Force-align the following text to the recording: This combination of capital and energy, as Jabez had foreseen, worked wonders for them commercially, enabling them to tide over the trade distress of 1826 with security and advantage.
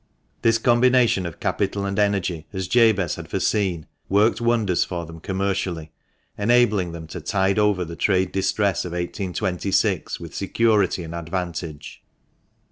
This 0.41 0.57
combination 0.57 1.27
of 1.27 1.39
capital 1.39 1.85
and 1.85 1.99
energy, 1.99 2.47
as 2.51 2.67
Jabez 2.67 3.17
had 3.17 3.27
foreseen, 3.29 3.85
worked 4.09 4.41
wonders 4.41 4.83
for 4.83 5.05
them 5.05 5.19
commercially, 5.19 5.91
enabling 6.39 6.91
them 6.91 7.05
to 7.09 7.21
tide 7.21 7.59
over 7.59 7.85
the 7.85 7.95
trade 7.95 8.31
distress 8.31 8.83
of 8.83 8.93
1826 8.93 10.19
with 10.19 10.33
security 10.33 11.03
and 11.03 11.13
advantage. 11.13 12.01